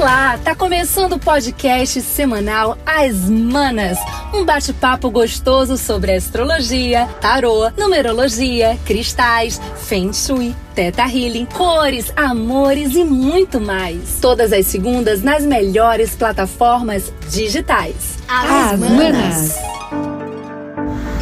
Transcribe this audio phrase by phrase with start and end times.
[0.00, 3.98] Olá, tá começando o podcast semanal As Manas,
[4.32, 13.04] um bate-papo gostoso sobre astrologia, tarô, numerologia, cristais, feng shui, teta healing, cores, amores e
[13.04, 14.16] muito mais.
[14.22, 18.16] Todas as segundas nas melhores plataformas digitais.
[18.26, 19.54] As, As Manas.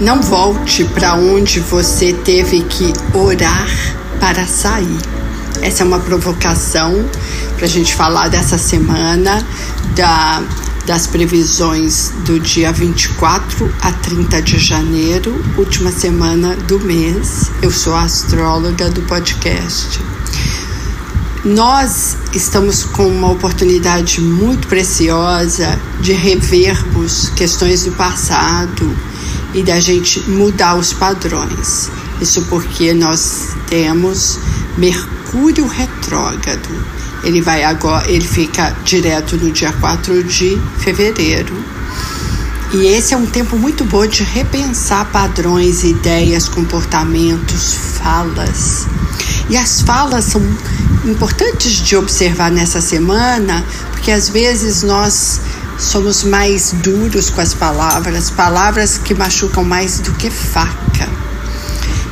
[0.01, 3.67] Não volte para onde você teve que orar
[4.21, 5.19] para sair.
[5.63, 7.05] Essa é uma provocação
[7.59, 9.45] para a gente falar dessa semana,
[9.97, 10.41] da,
[10.87, 17.51] das previsões do dia 24 a 30 de janeiro, última semana do mês.
[17.61, 19.99] Eu sou a astróloga do podcast.
[21.45, 28.97] Nós estamos com uma oportunidade muito preciosa de revermos questões do passado
[29.53, 31.91] e da gente mudar os padrões.
[32.21, 34.39] Isso porque nós temos
[34.77, 41.55] Mercúrio retrógrado ele vai agora, ele fica direto no dia 4 de fevereiro.
[42.73, 48.87] E esse é um tempo muito bom de repensar padrões, ideias, comportamentos, falas.
[49.49, 50.43] E as falas são
[51.07, 55.41] importantes de observar nessa semana, porque às vezes nós
[55.79, 61.09] somos mais duros com as palavras, palavras que machucam mais do que faca.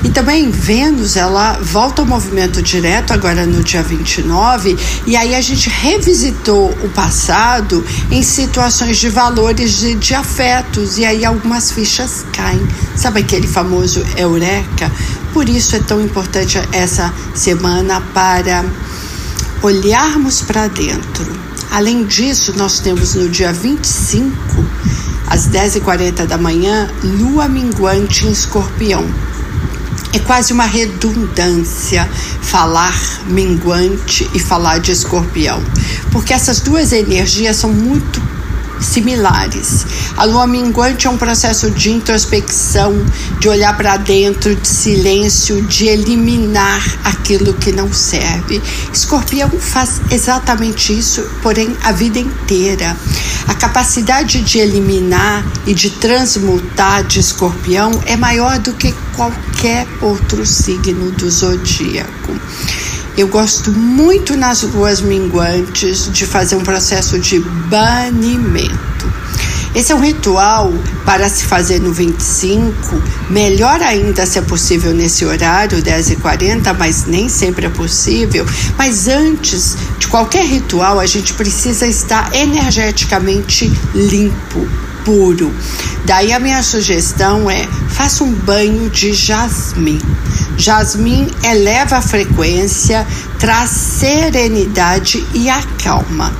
[0.04, 5.40] E também Vênus, ela volta ao movimento direto agora no dia 29, e aí a
[5.40, 12.24] gente revisitou o passado em situações de valores de, de afetos, e aí algumas fichas
[12.32, 12.66] caem.
[12.94, 14.90] Sabe aquele famoso eureka?
[15.32, 18.64] Por isso é tão importante essa semana para
[19.62, 21.26] olharmos para dentro.
[21.70, 24.32] Além disso, nós temos no dia 25,
[25.26, 29.04] às 10h40 da manhã, lua minguante em escorpião.
[30.16, 32.08] É quase uma redundância
[32.40, 35.62] falar minguante e falar de escorpião,
[36.10, 38.22] porque essas duas energias são muito
[38.80, 39.84] similares.
[40.16, 42.94] A lua minguante é um processo de introspecção,
[43.38, 48.62] de olhar para dentro, de silêncio, de eliminar aquilo que não serve.
[48.90, 52.96] Escorpião faz exatamente isso, porém a vida inteira.
[53.46, 59.55] A capacidade de eliminar e de transmutar de escorpião é maior do que qualquer
[60.00, 62.32] outro signo do zodíaco.
[63.16, 69.10] Eu gosto muito nas luas minguantes de fazer um processo de banimento.
[69.74, 70.72] Esse é um ritual
[71.04, 77.28] para se fazer no 25, melhor ainda se é possível nesse horário, 10h40, mas nem
[77.28, 78.46] sempre é possível.
[78.78, 84.66] Mas antes de qualquer ritual, a gente precisa estar energeticamente limpo,
[85.06, 85.54] puro.
[86.04, 90.00] Daí a minha sugestão é: faça um banho de jasmim.
[90.58, 93.06] Jasmim eleva a frequência,
[93.38, 96.34] traz serenidade e acalma.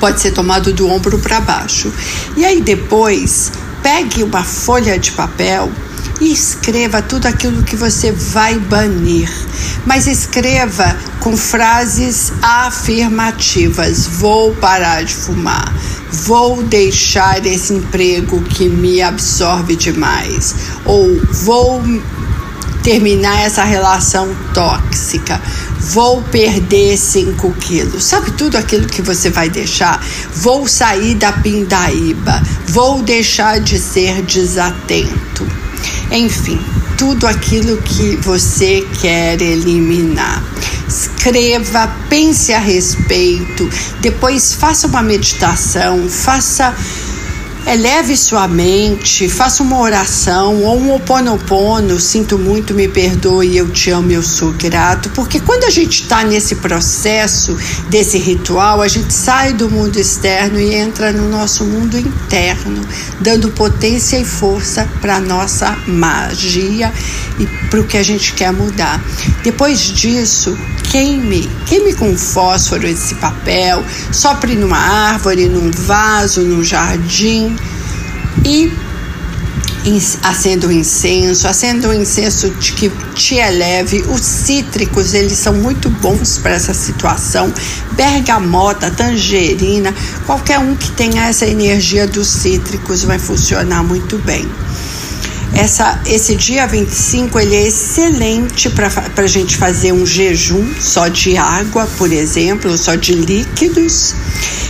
[0.00, 1.92] Pode ser tomado do ombro para baixo.
[2.36, 5.70] E aí depois, pegue uma folha de papel
[6.20, 9.30] escreva tudo aquilo que você vai banir.
[9.86, 15.72] Mas escreva com frases afirmativas: vou parar de fumar,
[16.12, 20.54] vou deixar esse emprego que me absorve demais,
[20.84, 21.82] ou vou
[22.82, 25.40] terminar essa relação tóxica.
[25.78, 28.04] Vou perder 5 quilos.
[28.04, 30.02] Sabe tudo aquilo que você vai deixar?
[30.34, 32.42] Vou sair da pindaíba.
[32.68, 35.59] Vou deixar de ser desatento.
[36.10, 36.60] Enfim,
[36.96, 40.42] tudo aquilo que você quer eliminar.
[40.86, 43.70] Escreva, pense a respeito,
[44.00, 46.74] depois faça uma meditação, faça
[47.72, 53.92] Eleve sua mente, faça uma oração ou um oponopono, sinto muito, me perdoe, eu te
[53.92, 57.56] amo, eu sou grato, porque quando a gente está nesse processo,
[57.88, 62.84] desse ritual, a gente sai do mundo externo e entra no nosso mundo interno,
[63.20, 66.92] dando potência e força para nossa magia
[67.38, 69.00] e para o que a gente quer mudar.
[69.44, 70.58] Depois disso,
[70.90, 77.59] queime, queime com fósforo esse papel, sopre numa árvore, num vaso, num jardim
[78.44, 78.72] e
[80.22, 84.04] acenda o incenso, acenda o incenso de que te eleve.
[84.08, 87.52] Os cítricos, eles são muito bons para essa situação.
[87.92, 89.94] Bergamota, tangerina,
[90.26, 94.46] qualquer um que tenha essa energia dos cítricos vai funcionar muito bem.
[95.52, 101.36] Essa, esse dia 25 ele é excelente para a gente fazer um jejum só de
[101.36, 104.14] água, por exemplo, só de líquidos.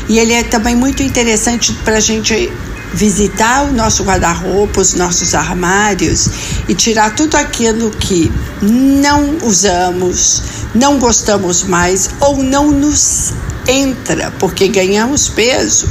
[0.08, 2.50] E ele é também muito interessante para a gente
[2.92, 6.28] visitar o nosso guarda-roupa, os nossos armários
[6.68, 8.30] e tirar tudo aquilo que
[8.62, 10.42] não usamos,
[10.74, 13.32] não gostamos mais ou não nos
[13.66, 15.88] entra, porque ganhamos peso.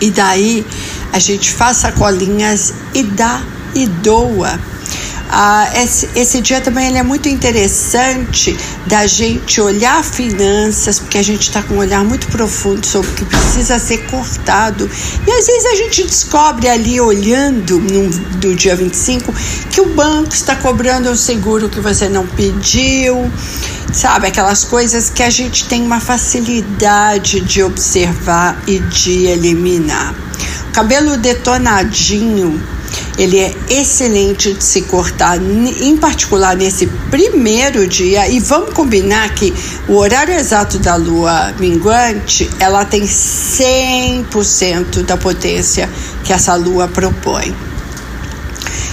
[0.00, 0.66] E daí
[1.12, 3.42] a gente faz sacolinhas e dá
[3.74, 4.58] e doa.
[5.32, 11.22] Ah, esse, esse dia também ele é muito interessante da gente olhar finanças, porque a
[11.22, 14.90] gente está com um olhar muito profundo sobre o que precisa ser cortado.
[15.24, 19.32] E às vezes a gente descobre ali, olhando no, do dia 25,
[19.70, 23.30] que o banco está cobrando o seguro que você não pediu,
[23.92, 24.26] sabe?
[24.26, 30.12] Aquelas coisas que a gente tem uma facilidade de observar e de eliminar.
[30.70, 32.79] O cabelo detonadinho
[33.18, 38.28] ele é excelente de se cortar, em particular nesse primeiro dia.
[38.28, 39.52] E vamos combinar que
[39.88, 45.88] o horário exato da lua minguante, ela tem 100% da potência
[46.24, 47.54] que essa lua propõe.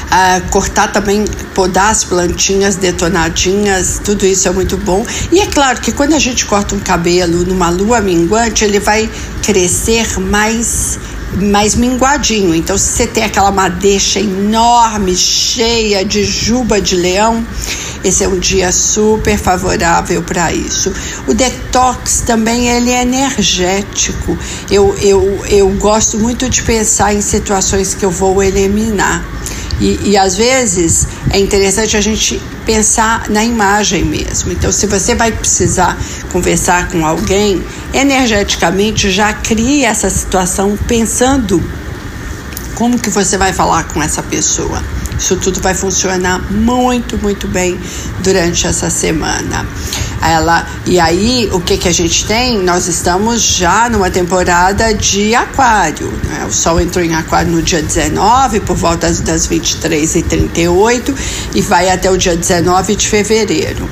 [0.08, 5.06] Uh, cortar também, podar as plantinhas detonadinhas, tudo isso é muito bom.
[5.32, 9.10] E é claro que quando a gente corta um cabelo numa lua minguante, ele vai
[9.42, 10.98] crescer mais
[11.36, 12.56] mais minguadinho.
[12.56, 17.46] Então, se você tem aquela madeixa enorme, cheia de juba de leão,
[18.04, 20.94] esse é um dia super favorável para isso.
[21.28, 24.38] O detox também ele é energético.
[24.70, 29.26] Eu, eu, eu gosto muito de pensar em situações que eu vou eliminar.
[29.80, 34.52] E, e às vezes é interessante a gente pensar na imagem mesmo.
[34.52, 35.98] Então, se você vai precisar
[36.32, 37.64] conversar com alguém,
[37.94, 41.64] energeticamente já cria essa situação pensando
[42.76, 44.84] como que você vai falar com essa pessoa.
[45.18, 47.80] Isso tudo vai funcionar muito, muito bem
[48.24, 49.66] durante essa semana.
[50.22, 52.60] Ela, e aí, o que, que a gente tem?
[52.64, 56.12] Nós estamos já numa temporada de aquário.
[56.26, 56.46] Né?
[56.48, 61.16] O Sol entrou em aquário no dia 19, por volta das 23h38,
[61.54, 63.88] e vai até o dia 19 de fevereiro.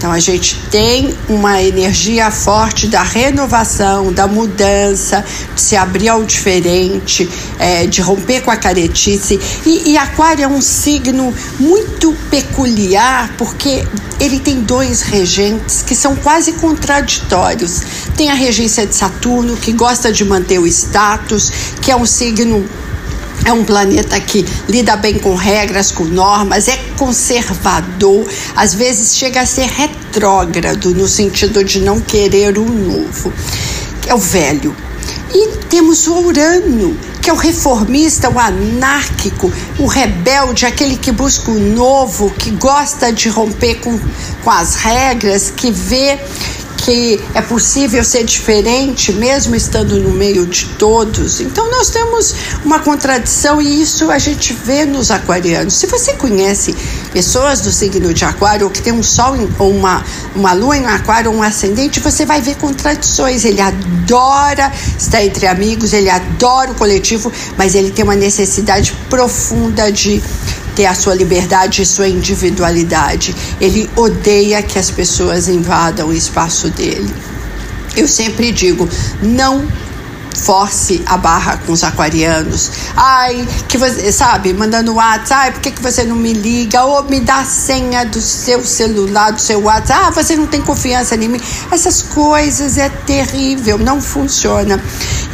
[0.00, 5.22] Então a gente tem uma energia forte da renovação, da mudança,
[5.54, 9.38] de se abrir ao diferente, é, de romper com a caretice.
[9.66, 13.86] E, e Aquário é um signo muito peculiar porque
[14.18, 17.82] ele tem dois regentes que são quase contraditórios.
[18.16, 22.66] Tem a regência de Saturno, que gosta de manter o status, que é um signo
[23.44, 29.40] é um planeta que lida bem com regras, com normas, é conservador, às vezes chega
[29.40, 33.32] a ser retrógrado no sentido de não querer o novo.
[34.06, 34.74] É o velho.
[35.32, 41.50] E temos o Urano, que é o reformista, o anárquico, o rebelde, aquele que busca
[41.50, 43.98] o novo, que gosta de romper com,
[44.42, 46.18] com as regras, que vê
[46.80, 51.40] que é possível ser diferente mesmo estando no meio de todos.
[51.40, 52.34] Então nós temos
[52.64, 55.74] uma contradição e isso a gente vê nos aquarianos.
[55.74, 56.74] Se você conhece
[57.12, 60.02] pessoas do signo de aquário que tem um sol ou uma,
[60.34, 63.44] uma lua em aquário ou um ascendente, você vai ver contradições.
[63.44, 69.92] Ele adora estar entre amigos, ele adora o coletivo, mas ele tem uma necessidade profunda
[69.92, 70.22] de
[70.70, 73.34] ter a sua liberdade e sua individualidade.
[73.60, 77.12] Ele odeia que as pessoas invadam o espaço dele.
[77.96, 78.88] Eu sempre digo,
[79.22, 79.66] não
[80.36, 82.70] force a barra com os aquarianos.
[82.96, 86.82] Ai, que você, sabe, mandando WhatsApp, ai, por que, que você não me liga?
[86.84, 90.00] Ou me dá a senha do seu celular, do seu WhatsApp.
[90.06, 91.40] Ah, você não tem confiança em mim.
[91.70, 94.82] Essas coisas é terrível, não funciona.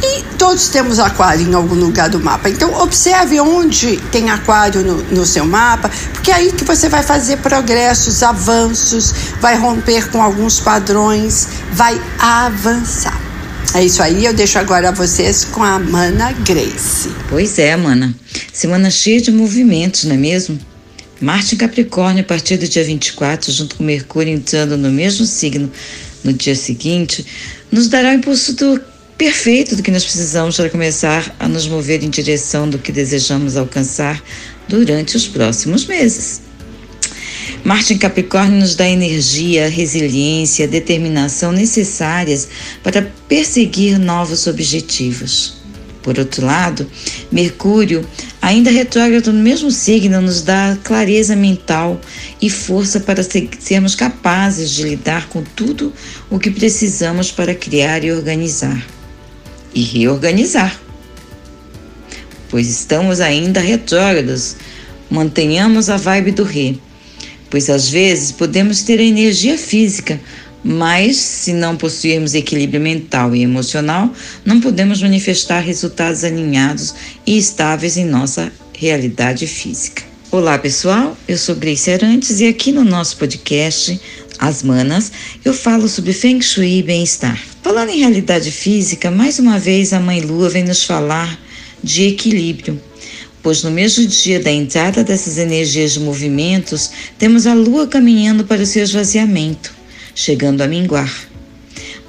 [0.01, 2.49] E todos temos aquário em algum lugar do mapa.
[2.49, 7.03] Então, observe onde tem aquário no, no seu mapa, porque é aí que você vai
[7.03, 13.26] fazer progressos, avanços, vai romper com alguns padrões, vai avançar.
[13.73, 17.09] É isso aí, eu deixo agora vocês com a Mana Grace.
[17.29, 18.15] Pois é, Mana.
[18.51, 20.59] Semana cheia de movimentos, não é mesmo?
[21.19, 25.71] Marte em Capricórnio a partir do dia 24, junto com Mercúrio entrando no mesmo signo
[26.23, 27.25] no dia seguinte,
[27.71, 28.81] nos dará o impulso do
[29.17, 33.57] perfeito do que nós precisamos para começar a nos mover em direção do que desejamos
[33.57, 34.23] alcançar
[34.67, 36.46] durante os próximos meses.
[37.63, 42.47] Marte em Capricórnio nos dá energia, resiliência, determinação necessárias
[42.83, 45.57] para perseguir novos objetivos.
[46.01, 46.89] Por outro lado,
[47.29, 48.07] Mercúrio,
[48.41, 51.99] ainda retrógrado no mesmo signo, nos dá clareza mental
[52.41, 53.21] e força para
[53.59, 55.91] sermos capazes de lidar com tudo
[56.29, 58.81] o que precisamos para criar e organizar.
[59.73, 60.79] E reorganizar.
[62.49, 64.55] Pois estamos ainda retrógrados,
[65.09, 66.79] mantenhamos a vibe do rei
[67.49, 70.19] pois às vezes podemos ter a energia física,
[70.63, 74.11] mas se não possuirmos equilíbrio mental e emocional,
[74.43, 76.93] não podemos manifestar resultados alinhados
[77.25, 80.03] e estáveis em nossa realidade física.
[80.29, 83.99] Olá pessoal, eu sou Grace Arantes e aqui no nosso podcast
[84.37, 85.09] As Manas
[85.45, 87.41] eu falo sobre Feng Shui e bem-estar.
[87.63, 91.39] Falando em realidade física, mais uma vez a Mãe Lua vem nos falar
[91.81, 92.81] de equilíbrio,
[93.47, 98.61] pois no mesmo dia da entrada dessas energias de movimentos, temos a Lua caminhando para
[98.61, 99.73] o seu esvaziamento,
[100.13, 101.09] chegando a minguar.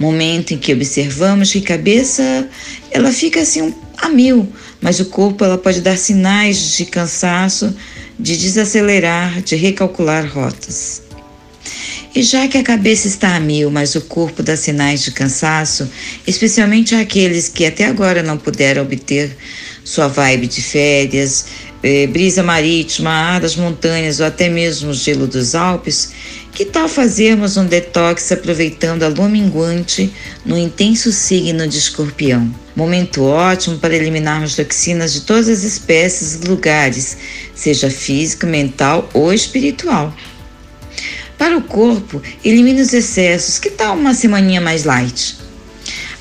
[0.00, 2.48] Momento em que observamos que a cabeça
[2.90, 7.72] ela fica assim a mil, mas o corpo ela pode dar sinais de cansaço,
[8.18, 11.02] de desacelerar, de recalcular rotas.
[12.16, 15.88] E já que a cabeça está a mil, mas o corpo dá sinais de cansaço,
[16.26, 19.36] especialmente aqueles que até agora não puderam obter
[19.88, 21.46] sua vibe de férias,
[21.82, 26.12] eh, brisa marítima, ar das montanhas ou até mesmo o gelo dos Alpes,
[26.52, 30.12] que tal fazermos um detox aproveitando a lua minguante
[30.44, 32.54] no intenso signo de escorpião?
[32.76, 37.16] Momento ótimo para eliminarmos toxinas de todas as espécies e lugares,
[37.54, 40.14] seja físico, mental ou espiritual.
[41.38, 43.58] Para o corpo, elimine os excessos.
[43.58, 45.47] Que tal uma semaninha mais light?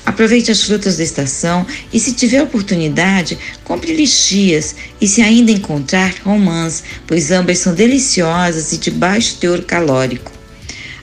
[0.08, 6.14] Aproveite as frutas da estação e, se tiver oportunidade, compre lixias e, se ainda encontrar,
[6.24, 10.32] romãs, pois ambas são deliciosas e de baixo teor calórico.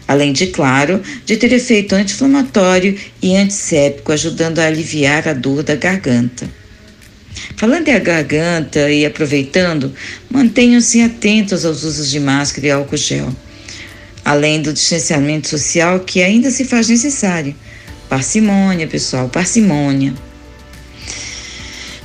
[0.07, 5.75] Além de, claro, de ter efeito anti-inflamatório e antisséptico, ajudando a aliviar a dor da
[5.75, 6.49] garganta.
[7.57, 9.93] Falando em garganta e aproveitando,
[10.31, 13.31] mantenham-se atentos aos usos de máscara e álcool gel,
[14.25, 17.55] além do distanciamento social que ainda se faz necessário
[18.09, 20.13] Parcimônia, pessoal, parcimônia.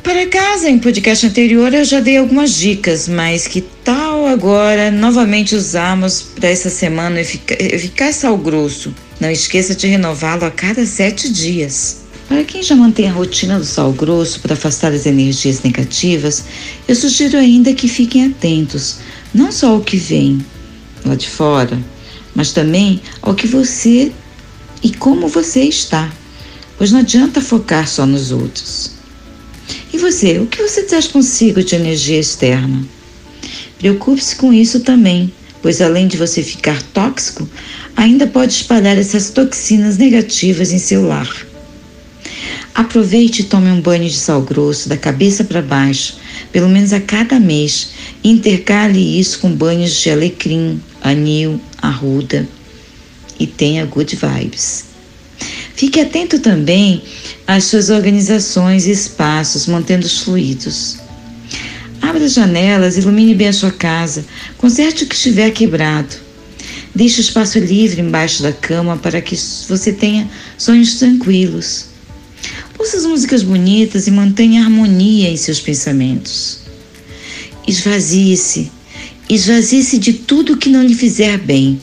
[0.03, 5.55] Para casa, em podcast anterior eu já dei algumas dicas, mas que tal agora novamente
[5.55, 8.95] usarmos para essa semana eficaz sal grosso?
[9.21, 11.99] Não esqueça de renová-lo a cada sete dias.
[12.27, 16.45] Para quem já mantém a rotina do sal grosso para afastar as energias negativas,
[16.89, 19.01] eu sugiro ainda que fiquem atentos,
[19.35, 20.45] não só ao que vem
[21.05, 21.79] lá de fora,
[22.35, 24.13] mas também ao que você
[24.83, 26.11] e como você está,
[26.79, 28.93] pois não adianta focar só nos outros.
[29.93, 32.83] E você, o que você traz consigo de energia externa?
[33.79, 37.49] Preocupe-se com isso também, pois além de você ficar tóxico,
[37.97, 41.31] ainda pode espalhar essas toxinas negativas em seu lar.
[42.75, 46.17] Aproveite e tome um banho de sal grosso da cabeça para baixo,
[46.53, 47.91] pelo menos a cada mês,
[48.23, 52.49] e intercale isso com banhos de alecrim, anil, arruda
[53.41, 54.85] e tenha good vibes.
[55.75, 57.03] Fique atento também
[57.47, 60.99] às suas organizações e espaços, mantendo os fluidos.
[62.03, 64.25] Abra as janelas, ilumine bem a sua casa,
[64.59, 66.15] conserte o que estiver quebrado.
[66.95, 69.37] Deixe o espaço livre embaixo da cama para que
[69.69, 70.29] você tenha
[70.59, 71.87] sonhos tranquilos.
[72.79, 76.61] Ouça as músicas bonitas e mantenha harmonia em seus pensamentos.
[77.67, 78.71] Esvazie-se,
[79.29, 81.81] esvazie-se de tudo que não lhe fizer bem.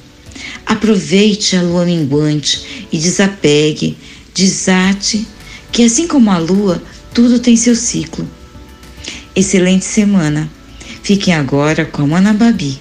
[0.65, 3.97] Aproveite a lua minguante e desapegue,
[4.33, 5.25] desate,
[5.71, 6.81] que assim como a lua,
[7.13, 8.27] tudo tem seu ciclo.
[9.35, 10.49] Excelente semana.
[11.03, 12.79] Fiquem agora com a Mana Babi.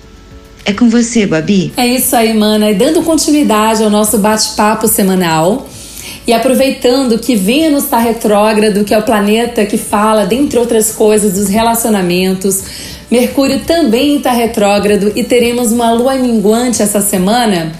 [0.64, 1.72] É com você, Babi.
[1.76, 2.70] É isso aí, mana.
[2.70, 5.68] E dando continuidade ao nosso bate-papo semanal.
[6.26, 11.34] E aproveitando que Vênus está retrógrado, que é o planeta que fala, dentre outras coisas,
[11.34, 12.64] dos relacionamentos,
[13.10, 17.72] Mercúrio também está retrógrado e teremos uma lua minguante essa semana.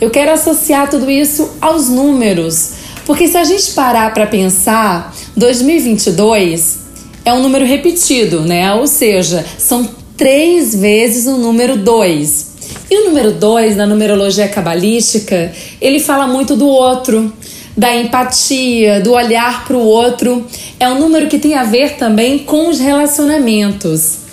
[0.00, 2.70] Eu quero associar tudo isso aos números,
[3.04, 6.78] porque se a gente parar para pensar, 2022
[7.24, 8.72] é um número repetido, né?
[8.74, 12.46] Ou seja, são três vezes o número 2.
[12.88, 17.32] E o número 2, na numerologia cabalística, ele fala muito do outro,
[17.76, 20.46] da empatia, do olhar para o outro.
[20.78, 24.25] É um número que tem a ver também com os relacionamentos.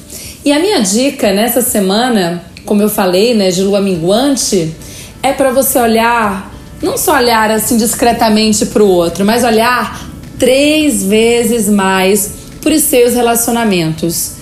[0.46, 4.76] E a minha dica nessa semana, como eu falei, né, de lua minguante,
[5.22, 11.04] é para você olhar, não só olhar assim discretamente para o outro, mas olhar três
[11.04, 12.32] vezes mais
[12.66, 14.34] os seus relacionamentos.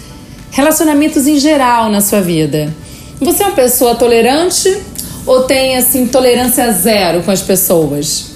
[0.51, 2.73] Relacionamentos em geral na sua vida.
[3.19, 4.81] Você é uma pessoa tolerante
[5.25, 8.31] ou tem assim tolerância zero com as pessoas?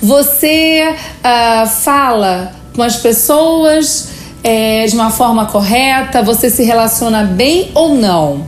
[0.00, 4.08] Você uh, fala com as pessoas
[4.44, 6.22] é, de uma forma correta?
[6.22, 8.46] Você se relaciona bem ou não?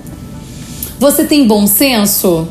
[1.00, 2.46] Você tem bom senso?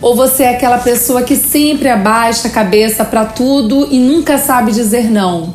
[0.00, 4.72] Ou você é aquela pessoa que sempre abaixa a cabeça para tudo e nunca sabe
[4.72, 5.54] dizer não?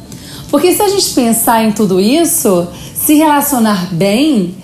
[0.50, 4.56] Porque se a gente pensar em tudo isso, se relacionar bem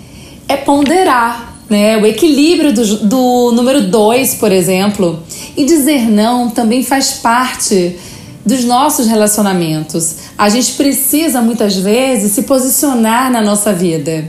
[0.48, 1.96] é ponderar, né?
[1.98, 5.22] O equilíbrio do, do número dois, por exemplo.
[5.56, 7.96] E dizer não também faz parte
[8.44, 10.16] dos nossos relacionamentos.
[10.36, 14.24] A gente precisa muitas vezes se posicionar na nossa vida.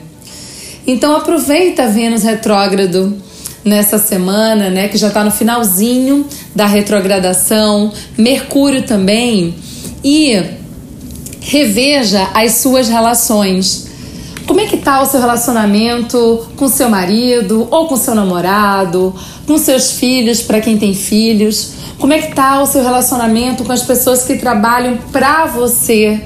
[0.87, 3.17] Então aproveita Vênus retrógrado
[3.63, 9.55] nessa semana, né, que já está no finalzinho da retrogradação, Mercúrio também,
[10.03, 10.39] e
[11.41, 13.84] reveja as suas relações.
[14.47, 19.13] Como é que tá o seu relacionamento com seu marido ou com seu namorado,
[19.47, 21.73] com seus filhos, para quem tem filhos?
[21.97, 26.21] Como é que tá o seu relacionamento com as pessoas que trabalham para você?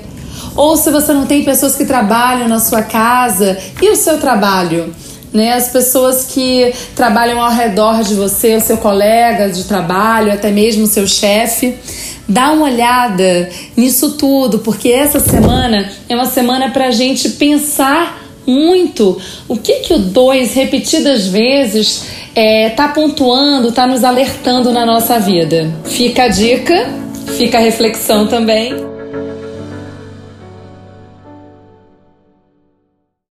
[0.54, 4.94] Ou se você não tem pessoas que trabalham na sua casa, e o seu trabalho?
[5.32, 10.50] Né, as pessoas que trabalham ao redor de você, o seu colega de trabalho, até
[10.50, 11.78] mesmo o seu chefe.
[12.30, 18.24] Dá uma olhada nisso tudo, porque essa semana é uma semana para a gente pensar
[18.46, 22.06] muito o que, que o 2 repetidas vezes
[22.36, 25.74] é, tá pontuando, tá nos alertando na nossa vida.
[25.86, 26.88] Fica a dica,
[27.38, 28.99] fica a reflexão também.